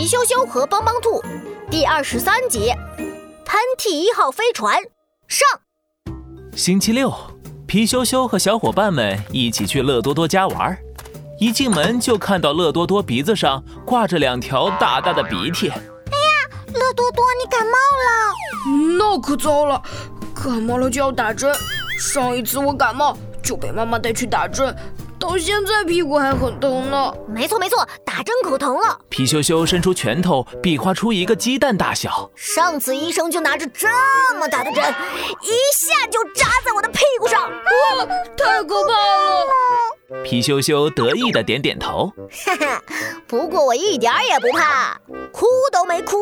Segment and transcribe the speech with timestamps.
[0.00, 1.22] 皮羞羞和帮帮兔
[1.70, 2.72] 第二十三集：
[3.44, 4.80] 喷嚏一号飞船
[5.28, 5.46] 上。
[6.56, 7.12] 星期六，
[7.66, 10.74] 皮羞羞和小伙伴们一起去乐多多家玩。
[11.38, 15.68] 一进门就看到乐多多鼻子上挂着两条大大的鼻涕。
[15.68, 15.82] 哎呀，
[16.72, 17.76] 乐多多，你感冒
[18.06, 18.96] 了？
[18.96, 19.82] 那可糟了，
[20.34, 21.54] 感冒了就要打针。
[21.98, 24.74] 上一次我感冒就被妈妈带去打针。
[25.20, 27.12] 到现在屁股还很疼呢。
[27.28, 28.98] 没错没错，打针可疼了。
[29.10, 32.30] 皮羞羞伸出拳头，比划出一个鸡蛋大小。
[32.34, 33.86] 上次医生就拿着这
[34.38, 40.24] 么大的针，一下就扎在我的屁股上，哇，太可怕了。
[40.24, 42.10] 皮羞羞得意的点点头。
[42.46, 42.82] 哈哈，
[43.28, 44.98] 不过我一点也不怕，
[45.30, 46.16] 哭都没哭。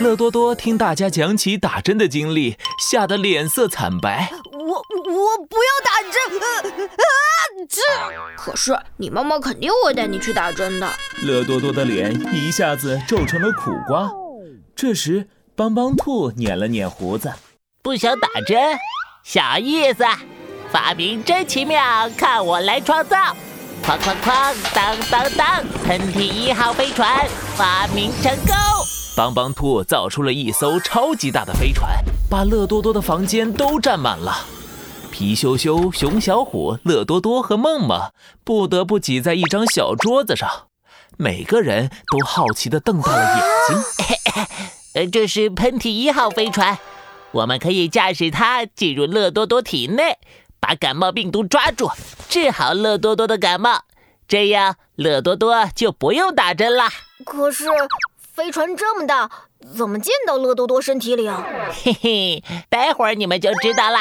[0.00, 4.32] 乐多多听大家讲起打针的经历，吓得脸色惨白。
[4.70, 6.38] 我我不要打针！
[6.38, 6.94] 啊！
[7.68, 7.80] 这
[8.36, 10.88] 可是你妈妈肯定会带你去打针的。
[11.22, 14.08] 乐多多的脸一下子皱成了苦瓜。
[14.76, 17.32] 这时，帮帮兔捻了捻胡子，
[17.82, 18.78] 不想打针，
[19.24, 20.04] 小意思。
[20.70, 23.16] 发明真奇妙，看我来创造！
[23.84, 27.26] 哐哐哐，当当当，喷嚏一号飞船
[27.56, 28.54] 发明成功！
[29.16, 31.90] 帮帮兔造出了一艘超级大的飞船，
[32.30, 34.46] 把乐多多的房间都占满了。
[35.10, 38.10] 皮羞羞、熊小虎、乐多多和梦梦
[38.44, 40.68] 不得不挤在一张小桌子上，
[41.18, 44.44] 每个人都好奇地瞪大了眼睛。
[44.94, 46.78] 呃， 这是喷嚏一号飞船，
[47.32, 50.18] 我们可以驾驶它进入乐多多体内，
[50.60, 51.90] 把感冒病毒抓住，
[52.28, 53.82] 治好乐多多的感冒，
[54.26, 56.84] 这样乐多多就不用打针了。
[57.24, 57.66] 可是
[58.18, 59.30] 飞船这么大，
[59.76, 61.44] 怎么进到乐多多身体里啊？
[61.84, 63.98] 嘿嘿，待会儿你们就知道了。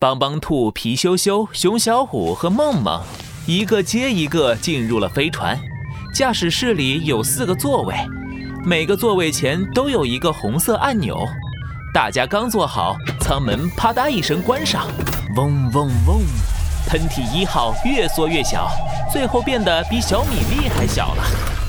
[0.00, 3.02] 帮帮兔、皮羞羞、熊小虎和梦梦，
[3.44, 5.60] 一个接一个进入了飞船。
[6.14, 7.94] 驾驶室里有四个座位，
[8.64, 11.22] 每个座位前都有一个红色按钮。
[11.92, 14.86] 大家刚坐好，舱门啪嗒一声关上，
[15.36, 16.22] 嗡嗡嗡，
[16.88, 18.70] 喷嚏一号越缩越小，
[19.12, 21.22] 最后变得比小米粒还小了。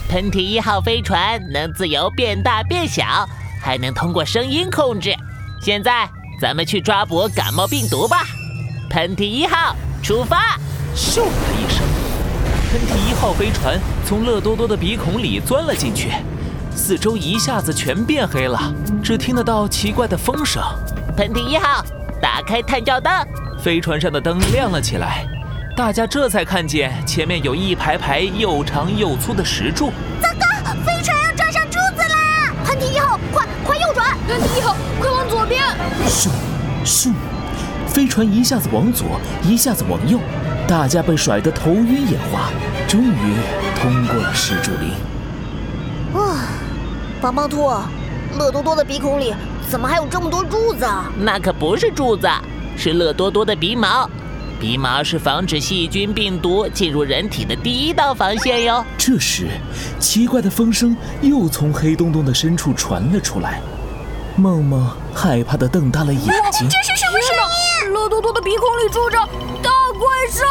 [0.08, 3.28] 喷嚏一号飞船能自由变大变小，
[3.62, 5.14] 还能通过声音控制。
[5.62, 6.10] 现在。
[6.42, 8.26] 咱们去抓捕感冒病毒吧！
[8.90, 10.58] 喷嚏一号出发！
[10.96, 11.86] 咻的一声，
[12.72, 16.10] 喷嚏一号飞船从乐多多的鼻孔里钻了进去，
[16.76, 20.64] 四周一下子全变黑了，只听得到奇怪的风声。
[21.16, 21.86] 喷嚏一号，
[22.20, 23.14] 打开探照灯！
[23.64, 25.28] 飞船上的灯亮了起来，
[25.78, 29.94] 大家这才看见前面有一排排又长又粗的石柱。
[38.12, 39.08] 船一下子往左，
[39.42, 40.20] 一下子往右，
[40.68, 42.52] 大家被甩得头晕眼花，
[42.86, 43.36] 终于
[43.80, 46.22] 通过了石柱林。
[46.22, 46.44] 啊，
[47.22, 47.72] 帮帮兔，
[48.38, 49.34] 乐多多的鼻孔里
[49.70, 51.10] 怎么还有这么多柱子啊？
[51.22, 52.28] 那可不是柱子，
[52.76, 54.10] 是乐多多的鼻毛。
[54.60, 58.84] 鼻毛是防止细菌、病毒进入人体的第一道防线哟。
[58.98, 59.48] 这时，
[60.02, 63.62] 奇怪的风声又从黑洞洞的深处传了出来。
[64.36, 67.61] 梦梦害怕的瞪大了眼睛，这是什么声音？
[67.90, 69.18] 乐多多的鼻孔里住着
[69.62, 70.44] 大怪兽，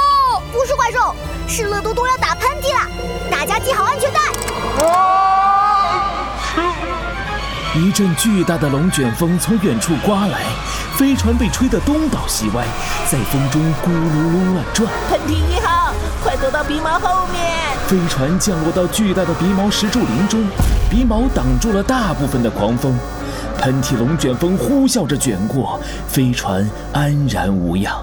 [0.52, 1.14] 不是怪兽，
[1.46, 2.90] 是乐多多要打喷嚏了，
[3.30, 4.20] 大家系好安全带。
[7.74, 10.40] 一阵巨大的龙卷风从远处刮来，
[10.96, 12.64] 飞船被吹得东倒西歪，
[13.08, 14.90] 在风中咕噜噜乱转。
[15.08, 17.40] 喷嚏一号，快躲到鼻毛后面！
[17.86, 20.44] 飞船降落到巨大的鼻毛石柱林中，
[20.90, 22.98] 鼻毛挡住了大部分的狂风。
[23.60, 25.78] 喷嚏龙卷风呼啸着卷过，
[26.08, 27.94] 飞船安然无恙。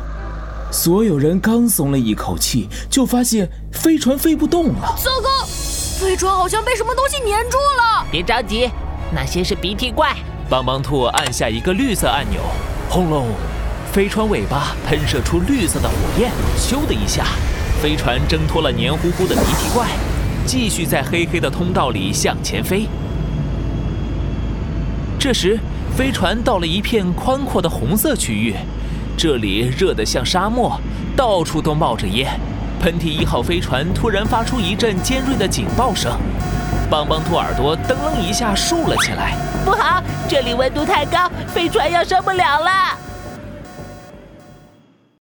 [0.72, 4.96] 所有人刚松了一口气，就发现飞船飞不动了。
[5.04, 5.46] 糟糕，
[6.00, 8.06] 飞船好像被什么东西粘住了。
[8.12, 8.70] 别着急，
[9.12, 10.16] 那些是鼻涕怪。
[10.48, 12.40] 帮帮兔按下一个绿色按钮，
[12.88, 13.26] 轰隆，
[13.92, 16.32] 飞船尾巴喷射出绿色的火焰。
[16.56, 17.26] 咻的一下，
[17.82, 19.88] 飞船挣脱了黏糊糊的鼻涕怪，
[20.46, 22.88] 继续在黑黑的通道里向前飞。
[25.20, 25.60] 这时，
[25.96, 28.56] 飞船到了一片宽阔的红色区域，
[29.18, 30.80] 这里热得像沙漠，
[31.16, 32.40] 到处都冒着烟。
[32.80, 36.12] 喷嚏一号飞船突然发出一阵尖锐的警报声，
[36.90, 39.36] 邦邦兔耳朵噔楞一下竖了起来。
[39.66, 43.07] 不好，这里温度太高，飞船要受不了了。